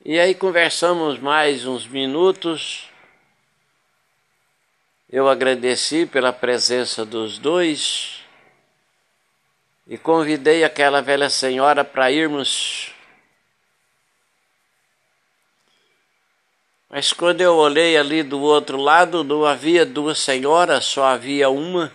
E 0.04 0.20
aí 0.20 0.34
conversamos 0.34 1.20
mais 1.20 1.64
uns 1.64 1.86
minutos. 1.86 2.90
Eu 5.08 5.30
agradeci 5.30 6.08
pela 6.08 6.34
presença 6.34 7.06
dos 7.06 7.38
dois 7.38 8.26
e 9.86 9.96
convidei 9.96 10.64
aquela 10.64 11.04
velha 11.04 11.30
senhora 11.30 11.86
para 11.86 12.12
irmos 12.12 12.91
Mas 16.92 17.14
quando 17.14 17.40
eu 17.40 17.56
olhei 17.56 17.96
ali 17.96 18.22
do 18.22 18.42
outro 18.42 18.76
lado, 18.76 19.24
não 19.24 19.46
havia 19.46 19.86
duas 19.86 20.20
senhoras, 20.20 20.84
só 20.84 21.06
havia 21.06 21.50
uma. 21.50 21.90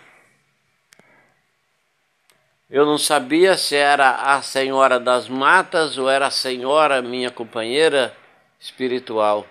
Eu 2.70 2.86
não 2.86 2.96
sabia 2.96 3.58
se 3.58 3.76
era 3.76 4.34
a 4.34 4.40
senhora 4.40 4.98
das 4.98 5.28
matas 5.28 5.98
ou 5.98 6.08
era 6.08 6.28
a 6.28 6.30
senhora, 6.30 7.02
minha 7.02 7.30
companheira 7.30 8.16
espiritual. 8.58 9.46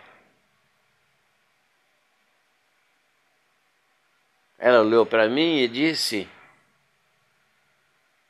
Ela 4.58 4.82
olhou 4.82 5.06
para 5.06 5.30
mim 5.30 5.60
e 5.60 5.68
disse: 5.68 6.28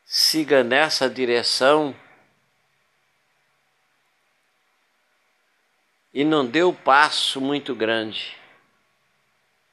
siga 0.04 0.66
nessa 0.66 1.10
direção 1.10 1.96
e 6.16 6.24
não 6.24 6.46
deu 6.46 6.72
passo 6.74 7.42
muito 7.42 7.76
grande, 7.76 8.38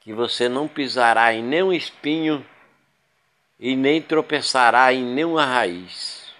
que 0.01 0.11
você 0.11 0.49
não 0.49 0.67
pisará 0.67 1.33
em 1.33 1.41
nenhum 1.41 1.71
espinho 1.71 2.45
e 3.57 3.77
nem 3.77 4.01
tropeçará 4.01 4.91
em 4.91 5.05
nenhuma 5.05 5.45
raiz. 5.45 6.33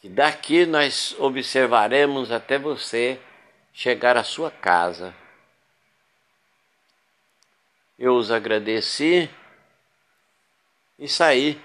Que 0.00 0.08
daqui 0.08 0.64
nós 0.64 1.14
observaremos 1.18 2.32
até 2.32 2.58
você 2.58 3.20
chegar 3.74 4.16
à 4.16 4.24
sua 4.24 4.50
casa. 4.50 5.14
Eu 7.98 8.16
os 8.16 8.30
agradeci 8.30 9.28
e 10.98 11.06
saí. 11.06 11.62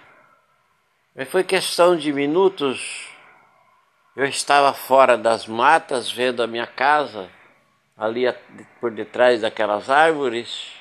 Mas 1.15 1.29
foi 1.29 1.45
questão 1.45 1.95
de 1.95 2.11
minutos 2.11 3.14
eu 4.15 4.25
estava 4.25 4.73
fora 4.73 5.17
das 5.17 5.45
matas, 5.45 6.09
vendo 6.09 6.41
a 6.41 6.47
minha 6.47 6.65
casa, 6.65 7.29
ali 7.97 8.23
por 8.79 8.89
detrás 8.91 9.41
daquelas 9.41 9.89
árvores, 9.89 10.71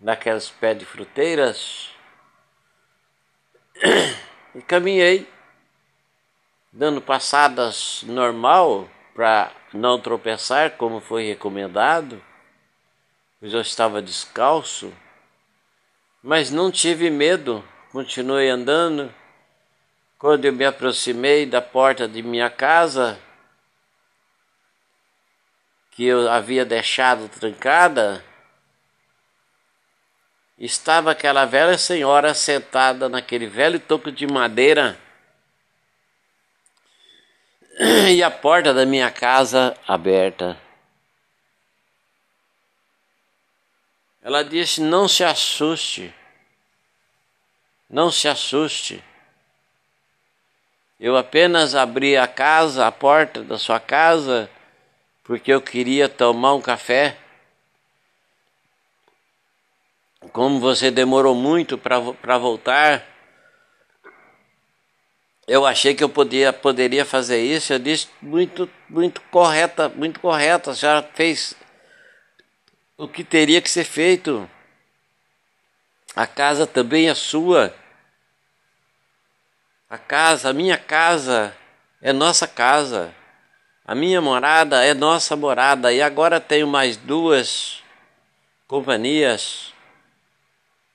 daquelas 0.00 0.50
pés 0.50 0.76
de 0.76 0.84
fruteiras, 0.84 1.90
e 4.54 4.60
caminhei, 4.62 5.28
dando 6.72 7.00
passadas 7.00 8.02
normal 8.06 8.88
para 9.14 9.52
não 9.72 10.00
tropeçar, 10.00 10.72
como 10.72 11.00
foi 11.00 11.24
recomendado, 11.24 12.20
pois 13.38 13.54
eu 13.54 13.60
estava 13.60 14.02
descalço, 14.02 14.92
mas 16.20 16.50
não 16.50 16.72
tive 16.72 17.08
medo, 17.08 17.64
continuei 17.92 18.48
andando 18.48 19.14
quando 20.22 20.44
eu 20.44 20.52
me 20.52 20.64
aproximei 20.64 21.44
da 21.44 21.60
porta 21.60 22.06
de 22.06 22.22
minha 22.22 22.48
casa, 22.48 23.18
que 25.90 26.04
eu 26.04 26.30
havia 26.30 26.64
deixado 26.64 27.28
trancada, 27.28 28.24
estava 30.56 31.10
aquela 31.10 31.44
velha 31.44 31.76
senhora 31.76 32.34
sentada 32.34 33.08
naquele 33.08 33.48
velho 33.48 33.80
toco 33.80 34.12
de 34.12 34.24
madeira 34.28 34.96
e 38.08 38.22
a 38.22 38.30
porta 38.30 38.72
da 38.72 38.86
minha 38.86 39.10
casa 39.10 39.76
aberta. 39.88 40.56
Ela 44.22 44.44
disse: 44.44 44.80
Não 44.80 45.08
se 45.08 45.24
assuste, 45.24 46.14
não 47.90 48.08
se 48.08 48.28
assuste. 48.28 49.02
Eu 51.02 51.16
apenas 51.16 51.74
abri 51.74 52.16
a 52.16 52.28
casa, 52.28 52.86
a 52.86 52.92
porta 52.92 53.42
da 53.42 53.58
sua 53.58 53.80
casa, 53.80 54.48
porque 55.24 55.52
eu 55.52 55.60
queria 55.60 56.08
tomar 56.08 56.54
um 56.54 56.60
café. 56.60 57.16
Como 60.32 60.60
você 60.60 60.92
demorou 60.92 61.34
muito 61.34 61.76
para 61.76 62.38
voltar, 62.38 63.04
eu 65.48 65.66
achei 65.66 65.92
que 65.92 66.04
eu 66.04 66.08
podia, 66.08 66.52
poderia 66.52 67.04
fazer 67.04 67.42
isso. 67.42 67.72
Eu 67.72 67.80
disse 67.80 68.08
muito, 68.22 68.70
muito 68.88 69.20
correta, 69.22 69.88
muito 69.88 70.20
correta. 70.20 70.70
A 70.70 70.74
senhora 70.76 71.10
fez 71.14 71.56
o 72.96 73.08
que 73.08 73.24
teria 73.24 73.60
que 73.60 73.68
ser 73.68 73.82
feito. 73.82 74.48
A 76.14 76.28
casa 76.28 76.64
também 76.64 77.08
é 77.08 77.14
sua. 77.16 77.74
A 79.92 79.98
casa, 79.98 80.48
a 80.48 80.52
minha 80.54 80.78
casa 80.78 81.54
é 82.00 82.14
nossa 82.14 82.48
casa. 82.48 83.14
A 83.84 83.94
minha 83.94 84.22
morada 84.22 84.82
é 84.82 84.94
nossa 84.94 85.36
morada. 85.36 85.92
E 85.92 86.00
agora 86.00 86.40
tenho 86.40 86.66
mais 86.66 86.96
duas 86.96 87.82
companhias. 88.66 89.74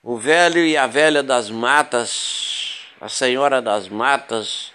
O 0.02 0.16
velho 0.16 0.66
e 0.66 0.76
a 0.76 0.88
velha 0.88 1.22
das 1.22 1.48
matas, 1.48 2.80
a 3.00 3.08
senhora 3.08 3.62
das 3.62 3.88
matas, 3.88 4.72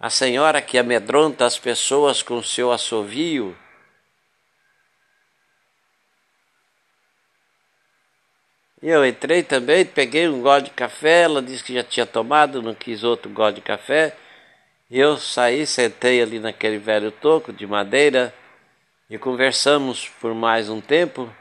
a 0.00 0.10
senhora 0.10 0.60
que 0.60 0.76
amedronta 0.76 1.46
as 1.46 1.56
pessoas 1.56 2.24
com 2.24 2.42
seu 2.42 2.72
assovio 2.72 3.56
E 8.80 8.88
eu 8.88 9.04
entrei 9.04 9.42
também, 9.42 9.84
peguei 9.84 10.28
um 10.28 10.40
gole 10.40 10.64
de 10.64 10.70
café, 10.70 11.22
ela 11.22 11.42
disse 11.42 11.64
que 11.64 11.74
já 11.74 11.82
tinha 11.82 12.06
tomado, 12.06 12.62
não 12.62 12.74
quis 12.74 13.02
outro 13.02 13.30
gole 13.30 13.56
de 13.56 13.60
café. 13.60 14.16
E 14.88 14.98
eu 14.98 15.16
saí, 15.16 15.66
sentei 15.66 16.22
ali 16.22 16.38
naquele 16.38 16.78
velho 16.78 17.10
toco 17.10 17.52
de 17.52 17.66
madeira 17.66 18.32
e 19.10 19.18
conversamos 19.18 20.08
por 20.20 20.32
mais 20.32 20.68
um 20.68 20.80
tempo. 20.80 21.32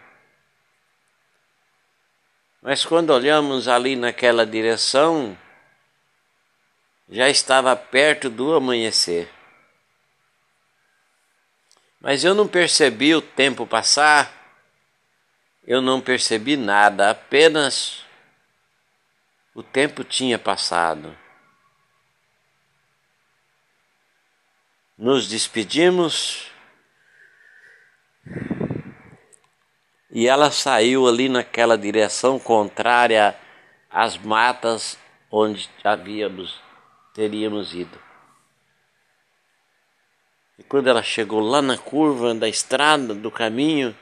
Mas 2.61 2.83
quando 2.83 3.11
olhamos 3.11 3.67
ali 3.67 3.95
naquela 3.95 4.45
direção, 4.45 5.37
já 7.07 7.29
estava 7.29 7.75
perto 7.75 8.29
do 8.29 8.53
amanhecer. 8.53 9.29
Mas 12.01 12.23
eu 12.23 12.33
não 12.33 12.47
percebi 12.47 13.15
o 13.15 13.21
tempo 13.21 13.65
passar, 13.65 14.36
eu 15.67 15.81
não 15.81 15.99
percebi 15.99 16.55
nada, 16.55 17.11
apenas 17.11 18.05
o 19.53 19.61
tempo 19.61 20.01
tinha 20.01 20.39
passado. 20.39 21.13
Nos 24.97 25.27
despedimos 25.27 26.49
e 30.09 30.25
ela 30.25 30.49
saiu 30.49 31.05
ali 31.05 31.27
naquela 31.27 31.77
direção 31.77 32.39
contrária 32.39 33.37
às 33.89 34.17
matas 34.17 34.97
onde 35.29 35.69
havíamos 35.83 36.59
teríamos 37.13 37.73
ido. 37.73 37.99
E 40.57 40.63
quando 40.63 40.87
ela 40.87 41.03
chegou 41.03 41.39
lá 41.39 41.61
na 41.61 41.77
curva 41.77 42.33
da 42.33 42.47
estrada, 42.47 43.13
do 43.13 43.29
caminho, 43.29 43.95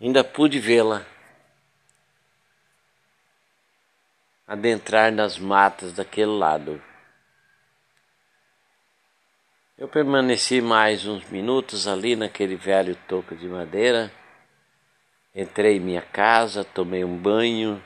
ainda 0.00 0.22
pude 0.22 0.58
vê-la 0.58 1.04
adentrar 4.46 5.10
nas 5.10 5.38
matas 5.38 5.92
daquele 5.92 6.30
lado. 6.30 6.82
Eu 9.76 9.88
permaneci 9.88 10.60
mais 10.60 11.06
uns 11.06 11.28
minutos 11.28 11.86
ali 11.86 12.16
naquele 12.16 12.56
velho 12.56 12.96
toco 13.08 13.36
de 13.36 13.46
madeira. 13.46 14.10
Entrei 15.34 15.76
em 15.76 15.80
minha 15.80 16.00
casa, 16.00 16.64
tomei 16.64 17.04
um 17.04 17.14
banho, 17.14 17.82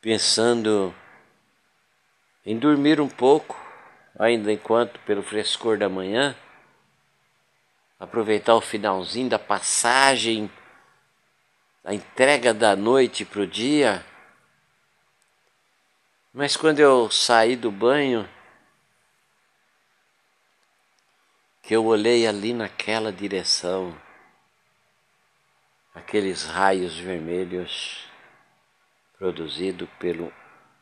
pensando 0.00 0.94
em 2.46 2.56
dormir 2.56 3.00
um 3.00 3.08
pouco 3.08 3.60
ainda 4.16 4.52
enquanto 4.52 5.00
pelo 5.00 5.22
frescor 5.22 5.76
da 5.78 5.88
manhã, 5.88 6.36
aproveitar 7.98 8.54
o 8.54 8.60
finalzinho 8.60 9.28
da 9.28 9.38
passagem, 9.38 10.50
a 11.84 11.94
entrega 11.94 12.54
da 12.54 12.76
noite 12.76 13.24
para 13.24 13.40
o 13.40 13.46
dia. 13.46 14.04
Mas 16.32 16.56
quando 16.56 16.80
eu 16.80 17.10
saí 17.10 17.56
do 17.56 17.70
banho, 17.70 18.28
que 21.62 21.74
eu 21.74 21.84
olhei 21.84 22.26
ali 22.26 22.52
naquela 22.52 23.12
direção, 23.12 23.98
aqueles 25.94 26.44
raios 26.44 26.98
vermelhos 26.98 28.08
produzidos 29.18 29.88
pelo 29.98 30.32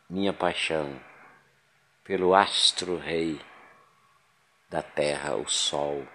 minha 0.08 0.32
paixão 0.32 1.00
pelo 2.06 2.36
astro-rei 2.36 3.40
da 4.70 4.80
terra, 4.80 5.34
o 5.34 5.48
sol. 5.48 6.06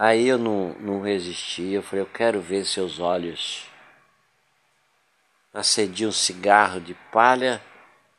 Aí 0.00 0.28
eu 0.28 0.38
não, 0.38 0.74
não 0.74 1.00
resisti, 1.00 1.72
eu 1.72 1.82
falei, 1.82 2.04
eu 2.04 2.06
quero 2.06 2.40
ver 2.40 2.64
seus 2.64 3.00
olhos. 3.00 3.68
Acendi 5.52 6.06
um 6.06 6.12
cigarro 6.12 6.80
de 6.80 6.94
palha, 7.10 7.60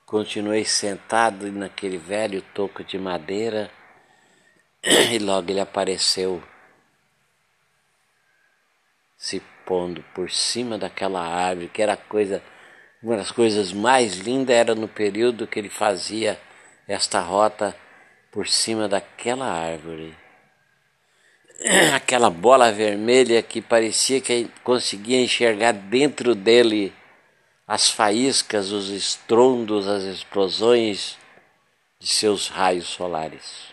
continuei 0.05 0.65
sentado 0.65 1.49
naquele 1.49 1.97
velho 1.97 2.41
toco 2.53 2.83
de 2.83 2.99
madeira 2.99 3.71
e 4.83 5.19
logo 5.19 5.49
ele 5.49 5.61
apareceu 5.61 6.43
se 9.15 9.39
pondo 9.65 10.03
por 10.13 10.29
cima 10.29 10.77
daquela 10.77 11.21
árvore, 11.25 11.69
que 11.69 11.81
era 11.81 11.95
coisa 11.95 12.43
uma 13.01 13.15
das 13.15 13.31
coisas 13.31 13.71
mais 13.71 14.17
lindas 14.17 14.53
era 14.53 14.75
no 14.75 14.89
período 14.89 15.47
que 15.47 15.57
ele 15.57 15.69
fazia 15.69 16.37
esta 16.85 17.21
rota 17.21 17.73
por 18.29 18.49
cima 18.49 18.89
daquela 18.89 19.45
árvore. 19.45 20.13
Aquela 21.93 22.29
bola 22.29 22.71
vermelha 22.71 23.43
que 23.43 23.61
parecia 23.61 24.21
que 24.21 24.49
conseguia 24.63 25.21
enxergar 25.21 25.73
dentro 25.73 26.33
dele 26.33 26.93
as 27.67 27.89
faíscas, 27.89 28.71
os 28.71 28.89
estrondos, 28.89 29.87
as 29.87 30.03
explosões 30.03 31.17
de 31.99 32.07
seus 32.07 32.47
raios 32.47 32.87
solares. 32.87 33.67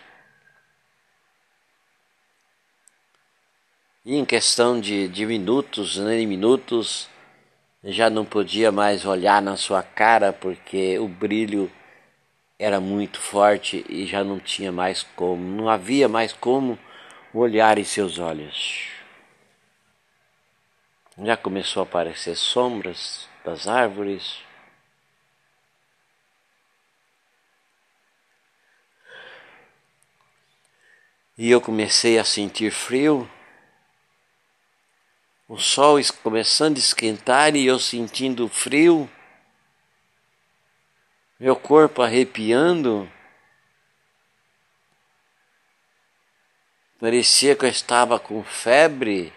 E 4.04 4.16
em 4.16 4.24
questão 4.24 4.80
de, 4.80 5.06
de 5.08 5.24
minutos, 5.24 5.96
nem 5.96 6.20
né, 6.20 6.26
minutos, 6.26 7.08
já 7.84 8.10
não 8.10 8.24
podia 8.24 8.72
mais 8.72 9.04
olhar 9.04 9.40
na 9.40 9.56
sua 9.56 9.82
cara 9.82 10.32
porque 10.32 10.98
o 10.98 11.06
brilho 11.06 11.70
era 12.58 12.80
muito 12.80 13.20
forte 13.20 13.84
e 13.88 14.06
já 14.06 14.24
não 14.24 14.40
tinha 14.40 14.72
mais 14.72 15.04
como, 15.14 15.42
não 15.42 15.68
havia 15.68 16.08
mais 16.08 16.32
como 16.32 16.78
olhar 17.32 17.78
em 17.78 17.84
seus 17.84 18.18
olhos. 18.18 18.88
Já 21.22 21.36
começou 21.36 21.82
a 21.82 21.86
aparecer 21.86 22.36
sombras 22.36 23.28
das 23.44 23.66
árvores. 23.66 24.42
E 31.38 31.50
eu 31.50 31.60
comecei 31.60 32.18
a 32.18 32.24
sentir 32.24 32.70
frio 32.70 33.30
o 35.48 35.56
sol 35.58 35.98
começando 36.24 36.76
a 36.76 36.80
esquentar 36.80 37.54
e 37.54 37.66
eu 37.66 37.78
sentindo 37.78 38.48
frio, 38.48 39.08
meu 41.38 41.54
corpo 41.54 42.02
arrepiando. 42.02 43.08
Parecia 46.98 47.54
que 47.54 47.66
eu 47.66 47.68
estava 47.68 48.18
com 48.18 48.42
febre 48.42 49.30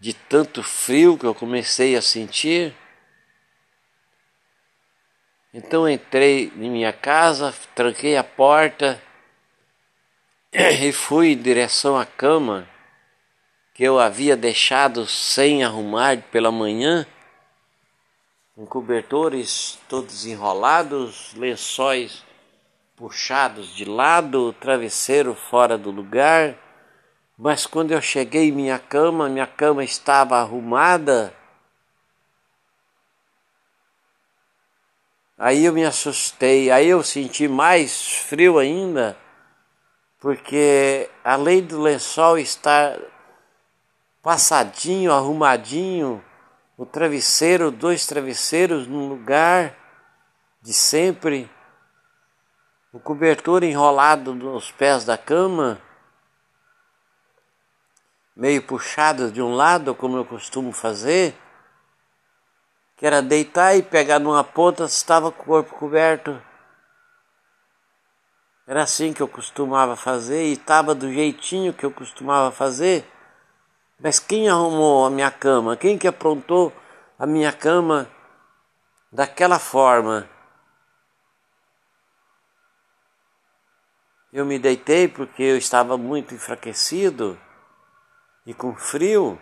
de 0.00 0.14
tanto 0.14 0.62
frio 0.62 1.18
que 1.18 1.26
eu 1.26 1.34
comecei 1.34 1.94
a 1.94 2.00
sentir. 2.00 2.74
Então 5.52 5.88
entrei 5.88 6.52
em 6.56 6.70
minha 6.70 6.94
casa, 6.94 7.54
tranquei 7.74 8.16
a 8.16 8.24
porta 8.24 9.02
e 10.52 10.92
fui 10.92 11.32
em 11.32 11.42
direção 11.42 11.98
à 11.98 12.06
cama 12.06 12.66
que 13.74 13.84
eu 13.84 13.98
havia 13.98 14.34
deixado 14.34 15.06
sem 15.06 15.62
arrumar 15.62 16.22
pela 16.32 16.50
manhã, 16.50 17.06
com 18.54 18.64
cobertores 18.64 19.78
todos 19.86 20.24
enrolados, 20.24 21.34
lençóis 21.34 22.25
puxados 22.96 23.74
de 23.74 23.84
lado, 23.84 24.54
travesseiro 24.54 25.34
fora 25.34 25.76
do 25.76 25.90
lugar. 25.90 26.56
Mas 27.36 27.66
quando 27.66 27.92
eu 27.92 28.00
cheguei 28.00 28.48
em 28.48 28.52
minha 28.52 28.78
cama, 28.78 29.28
minha 29.28 29.46
cama 29.46 29.84
estava 29.84 30.38
arrumada. 30.38 31.34
Aí 35.38 35.66
eu 35.66 35.72
me 35.74 35.84
assustei, 35.84 36.70
aí 36.70 36.88
eu 36.88 37.02
senti 37.02 37.46
mais 37.46 38.20
frio 38.20 38.58
ainda, 38.58 39.14
porque 40.18 41.10
além 41.22 41.62
do 41.62 41.82
lençol 41.82 42.38
estar 42.38 42.98
passadinho, 44.22 45.12
arrumadinho, 45.12 46.24
o 46.74 46.86
travesseiro, 46.86 47.70
dois 47.70 48.06
travesseiros 48.06 48.86
no 48.86 49.06
lugar 49.06 49.76
de 50.62 50.72
sempre, 50.72 51.50
o 52.96 53.00
cobertor 53.00 53.62
enrolado 53.62 54.34
nos 54.34 54.72
pés 54.72 55.04
da 55.04 55.18
cama, 55.18 55.78
meio 58.34 58.62
puxado 58.62 59.30
de 59.30 59.42
um 59.42 59.54
lado, 59.54 59.94
como 59.94 60.16
eu 60.16 60.24
costumo 60.24 60.72
fazer, 60.72 61.36
que 62.96 63.06
era 63.06 63.20
deitar 63.20 63.76
e 63.76 63.82
pegar 63.82 64.18
numa 64.18 64.42
ponta 64.42 64.84
estava 64.84 65.30
com 65.30 65.42
o 65.42 65.44
corpo 65.44 65.74
coberto. 65.74 66.42
Era 68.66 68.84
assim 68.84 69.12
que 69.12 69.20
eu 69.20 69.28
costumava 69.28 69.94
fazer 69.94 70.46
e 70.46 70.52
estava 70.52 70.94
do 70.94 71.12
jeitinho 71.12 71.74
que 71.74 71.84
eu 71.84 71.90
costumava 71.90 72.50
fazer. 72.50 73.06
Mas 74.00 74.18
quem 74.18 74.48
arrumou 74.48 75.04
a 75.04 75.10
minha 75.10 75.30
cama? 75.30 75.76
Quem 75.76 75.98
que 75.98 76.08
aprontou 76.08 76.72
a 77.18 77.26
minha 77.26 77.52
cama 77.52 78.08
daquela 79.12 79.58
forma? 79.58 80.26
Eu 84.36 84.44
me 84.44 84.58
deitei 84.58 85.08
porque 85.08 85.42
eu 85.42 85.56
estava 85.56 85.96
muito 85.96 86.34
enfraquecido 86.34 87.40
e 88.44 88.52
com 88.52 88.76
frio. 88.76 89.40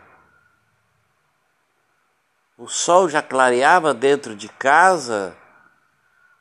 O 2.57 2.69
sol 2.69 3.09
já 3.09 3.21
clareava 3.21 3.93
dentro 3.93 4.37
de 4.37 4.49
casa 4.49 5.37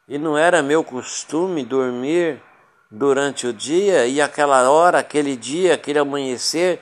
e 0.07 0.19
não 0.19 0.37
era 0.37 0.61
meu 0.61 0.83
costume 0.83 1.65
dormir 1.65 2.43
durante 2.91 3.47
o 3.47 3.51
dia 3.51 4.05
e 4.05 4.21
aquela 4.21 4.69
hora, 4.69 4.99
aquele 4.99 5.35
dia, 5.35 5.73
aquele 5.73 5.97
amanhecer 5.97 6.79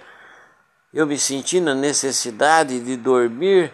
eu 0.93 1.07
me 1.07 1.17
senti 1.17 1.61
na 1.61 1.73
necessidade 1.73 2.81
de 2.81 2.97
dormir 2.97 3.73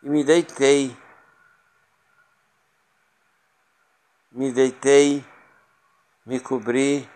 e 0.00 0.08
me 0.08 0.22
deitei. 0.22 0.96
Me 4.32 4.52
deitei, 4.52 5.24
me 6.24 6.38
cobri. 6.38 7.08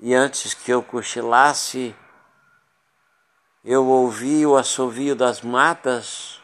E 0.00 0.12
antes 0.14 0.52
que 0.52 0.72
eu 0.72 0.82
cochilasse, 0.82 1.94
eu 3.64 3.86
ouvi 3.86 4.44
o 4.44 4.56
assovio 4.56 5.14
das 5.14 5.42
matas 5.42 6.42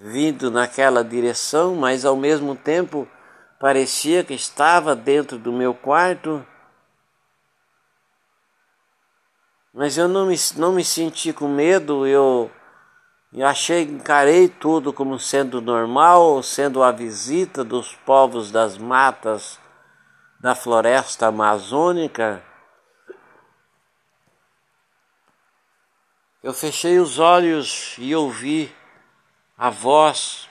vindo 0.00 0.50
naquela 0.50 1.04
direção, 1.04 1.76
mas 1.76 2.04
ao 2.06 2.16
mesmo 2.16 2.56
tempo 2.56 3.06
parecia 3.60 4.24
que 4.24 4.32
estava 4.32 4.96
dentro 4.96 5.38
do 5.38 5.52
meu 5.52 5.74
quarto. 5.74 6.44
Mas 9.72 9.96
eu 9.96 10.08
não 10.08 10.26
me, 10.26 10.36
não 10.56 10.72
me 10.72 10.84
senti 10.84 11.32
com 11.32 11.46
medo, 11.46 12.06
eu, 12.06 12.50
eu 13.32 13.46
achei, 13.46 13.82
encarei 13.82 14.46
tudo 14.46 14.92
como 14.92 15.18
sendo 15.18 15.60
normal, 15.62 16.42
sendo 16.42 16.82
a 16.82 16.92
visita 16.92 17.64
dos 17.64 17.94
povos 17.94 18.50
das 18.50 18.76
matas 18.76 19.58
da 20.38 20.54
floresta 20.54 21.28
amazônica. 21.28 22.44
Eu 26.42 26.52
fechei 26.52 26.98
os 26.98 27.18
olhos 27.18 27.94
e 27.98 28.14
ouvi 28.14 28.74
a 29.56 29.70
voz 29.70 30.48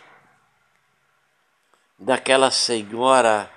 daquela 2.00 2.50
senhora 2.50 3.52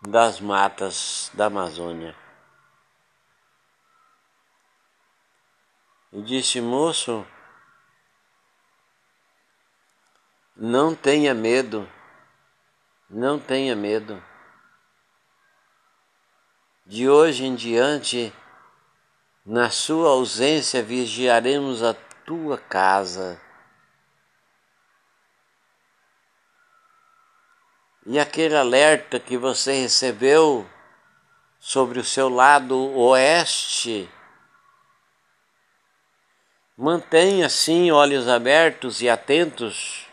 das 0.00 0.40
matas 0.40 1.30
da 1.34 1.46
Amazônia. 1.46 2.16
E 6.12 6.22
disse: 6.22 6.60
Moço, 6.60 7.26
não 10.56 10.94
tenha 10.94 11.34
medo, 11.34 11.88
não 13.10 13.38
tenha 13.38 13.74
medo. 13.74 14.22
De 16.86 17.08
hoje 17.08 17.44
em 17.44 17.54
diante, 17.54 18.32
na 19.44 19.70
sua 19.70 20.10
ausência, 20.10 20.82
vigiaremos 20.82 21.82
a 21.82 21.94
tua 22.24 22.58
casa. 22.58 23.40
E 28.06 28.18
aquele 28.18 28.54
alerta 28.54 29.18
que 29.18 29.36
você 29.36 29.80
recebeu 29.80 30.68
sobre 31.58 31.98
o 31.98 32.04
seu 32.04 32.28
lado 32.28 32.76
oeste, 32.98 34.08
mantenha 36.76 37.46
assim 37.46 37.90
olhos 37.90 38.28
abertos 38.28 39.00
e 39.00 39.08
atentos, 39.08 40.06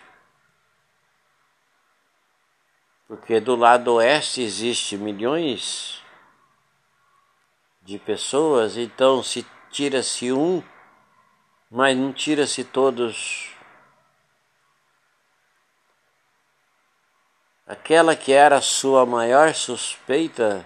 porque 3.11 3.41
do 3.41 3.57
lado 3.57 3.95
oeste 3.95 4.41
existe 4.41 4.95
milhões 4.95 6.01
de 7.81 7.99
pessoas, 7.99 8.77
então 8.77 9.21
se 9.21 9.45
tira-se 9.69 10.31
um, 10.31 10.63
mas 11.69 11.97
não 11.97 12.13
tira-se 12.13 12.63
todos. 12.63 13.53
Aquela 17.67 18.15
que 18.15 18.31
era 18.31 18.61
sua 18.61 19.05
maior 19.05 19.53
suspeita, 19.53 20.65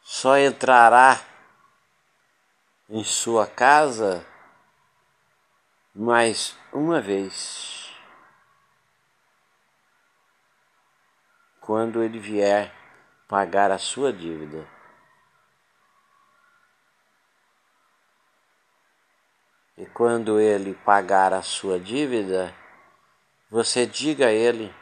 só 0.00 0.38
entrará 0.38 1.20
em 2.88 3.04
sua 3.04 3.46
casa 3.46 4.26
mais 5.94 6.56
uma 6.74 7.00
vez, 7.00 7.94
quando 11.60 12.02
ele 12.02 12.18
vier 12.18 12.74
pagar 13.28 13.70
a 13.70 13.78
sua 13.78 14.12
dívida. 14.12 14.68
E 19.78 19.86
quando 19.86 20.40
ele 20.40 20.74
pagar 20.74 21.32
a 21.32 21.42
sua 21.42 21.78
dívida, 21.78 22.52
você 23.48 23.86
diga 23.86 24.26
a 24.26 24.32
ele: 24.32 24.74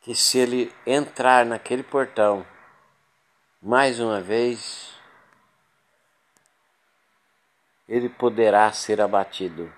que 0.00 0.14
se 0.14 0.38
ele 0.38 0.74
entrar 0.84 1.46
naquele 1.46 1.84
portão 1.84 2.44
mais 3.62 3.98
uma 4.00 4.20
vez, 4.20 4.95
ele 7.88 8.08
poderá 8.08 8.72
ser 8.72 9.00
abatido, 9.00 9.72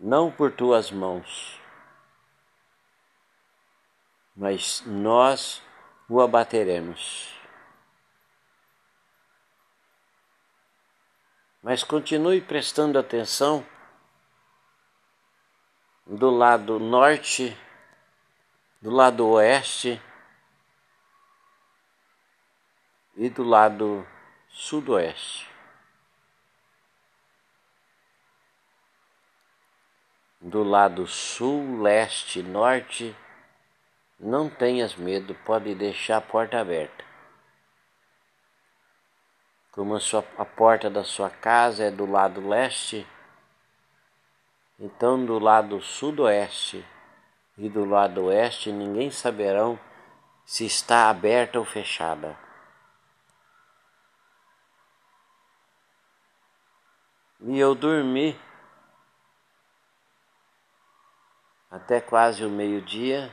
não 0.00 0.30
por 0.30 0.50
tuas 0.52 0.90
mãos, 0.90 1.60
mas 4.34 4.82
nós 4.86 5.62
o 6.08 6.20
abateremos. 6.20 7.32
Mas 11.62 11.82
continue 11.82 12.42
prestando 12.42 12.98
atenção 12.98 13.66
do 16.06 16.30
lado 16.30 16.78
norte, 16.78 17.56
do 18.82 18.90
lado 18.90 19.26
oeste 19.26 20.00
e 23.16 23.30
do 23.30 23.42
lado 23.42 24.06
sudoeste. 24.54 25.50
Do 30.40 30.62
lado 30.62 31.08
sul, 31.08 31.82
leste, 31.82 32.40
norte 32.40 33.16
não 34.18 34.48
tenhas 34.48 34.94
medo, 34.94 35.34
pode 35.44 35.74
deixar 35.74 36.18
a 36.18 36.20
porta 36.20 36.60
aberta. 36.60 37.04
Como 39.72 39.96
a, 39.96 40.00
sua, 40.00 40.24
a 40.38 40.44
porta 40.44 40.88
da 40.88 41.02
sua 41.02 41.28
casa 41.28 41.84
é 41.84 41.90
do 41.90 42.06
lado 42.06 42.46
leste, 42.48 43.04
então 44.78 45.26
do 45.26 45.40
lado 45.40 45.80
sudoeste 45.80 46.86
e 47.58 47.68
do 47.68 47.84
lado 47.84 48.26
oeste 48.26 48.70
ninguém 48.70 49.10
saberão 49.10 49.78
se 50.44 50.64
está 50.64 51.10
aberta 51.10 51.58
ou 51.58 51.64
fechada. 51.64 52.43
E 57.46 57.58
eu 57.58 57.74
dormi 57.74 58.40
até 61.70 62.00
quase 62.00 62.42
o 62.42 62.48
meio-dia. 62.48 63.30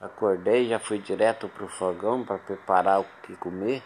Acordei, 0.00 0.68
já 0.68 0.78
fui 0.78 0.98
direto 0.98 1.50
para 1.50 1.64
o 1.64 1.68
fogão 1.68 2.24
para 2.24 2.38
preparar 2.38 3.00
o 3.00 3.04
que 3.22 3.36
comer 3.36 3.82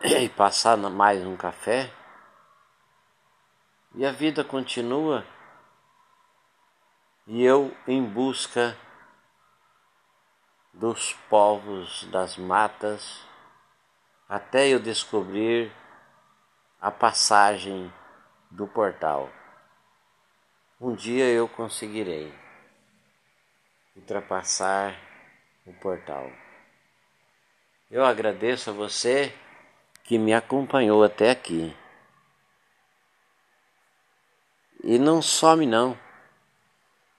e 0.02 0.28
passar 0.30 0.76
mais 0.76 1.24
um 1.24 1.36
café. 1.36 1.92
E 3.94 4.04
a 4.04 4.10
vida 4.10 4.42
continua 4.42 5.24
e 7.24 7.44
eu 7.44 7.72
em 7.86 8.04
busca 8.04 8.76
dos 10.74 11.12
povos 11.30 12.04
das 12.10 12.36
matas 12.36 13.24
até 14.28 14.66
eu 14.66 14.80
descobrir 14.80 15.72
a 16.80 16.90
passagem 16.90 17.92
do 18.50 18.66
portal. 18.66 19.30
Um 20.80 20.94
dia 20.94 21.24
eu 21.24 21.48
conseguirei 21.48 22.32
ultrapassar 23.96 24.94
o 25.66 25.72
portal. 25.72 26.30
Eu 27.90 28.04
agradeço 28.04 28.70
a 28.70 28.72
você 28.72 29.32
que 30.04 30.18
me 30.18 30.34
acompanhou 30.34 31.02
até 31.02 31.30
aqui. 31.30 31.74
E 34.84 34.98
não 34.98 35.22
some 35.22 35.66
não. 35.66 35.98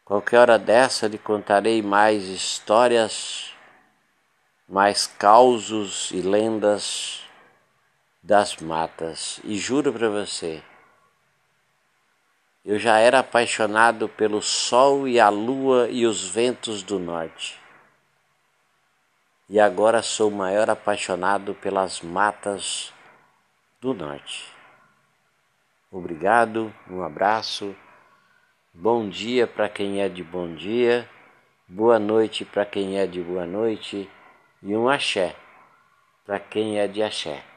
Qualquer 0.05 0.39
hora 0.39 0.59
dessa 0.59 1.07
lhe 1.07 1.17
contarei 1.17 1.81
mais 1.81 2.23
histórias, 2.25 3.53
mais 4.69 5.07
causos 5.07 6.11
e 6.11 6.21
lendas 6.21 7.26
das 8.27 8.57
matas. 8.57 9.39
E 9.45 9.57
juro 9.57 9.93
para 9.93 10.09
você, 10.09 10.61
eu 12.65 12.77
já 12.77 12.99
era 12.99 13.19
apaixonado 13.19 14.09
pelo 14.09 14.41
sol 14.41 15.07
e 15.07 15.17
a 15.17 15.29
lua 15.29 15.87
e 15.89 16.05
os 16.05 16.27
ventos 16.27 16.83
do 16.83 16.99
norte. 16.99 17.57
E 19.49 19.61
agora 19.61 20.01
sou 20.01 20.29
o 20.29 20.35
maior 20.35 20.69
apaixonado 20.69 21.55
pelas 21.55 22.01
matas 22.01 22.93
do 23.79 23.93
Norte. 23.93 24.53
Obrigado, 25.89 26.73
um 26.89 27.01
abraço, 27.01 27.73
bom 28.73 29.07
dia 29.07 29.47
para 29.47 29.69
quem 29.69 30.01
é 30.01 30.09
de 30.09 30.21
bom 30.21 30.53
dia, 30.53 31.09
boa 31.65 31.97
noite 31.97 32.43
para 32.43 32.65
quem 32.65 32.99
é 32.99 33.07
de 33.07 33.21
boa 33.21 33.45
noite 33.45 34.09
e 34.61 34.75
um 34.75 34.89
axé 34.89 35.33
para 36.25 36.41
quem 36.41 36.77
é 36.77 36.89
de 36.89 37.01
axé. 37.01 37.56